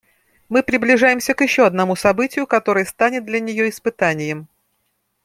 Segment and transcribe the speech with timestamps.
[0.49, 4.47] Мы приближаемся к еще одному событию, которое станет для нее испытанием.